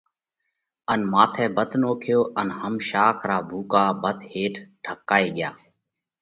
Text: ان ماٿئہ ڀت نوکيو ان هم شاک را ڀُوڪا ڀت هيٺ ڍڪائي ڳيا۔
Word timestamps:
ان 0.91 0.99
ماٿئہ 1.11 1.45
ڀت 1.55 1.71
نوکيو 1.81 2.21
ان 2.41 2.47
هم 2.59 2.75
شاک 2.89 3.17
را 3.29 3.37
ڀُوڪا 3.49 3.83
ڀت 4.01 4.19
هيٺ 4.31 4.53
ڍڪائي 4.85 5.27
ڳيا۔ 5.35 5.49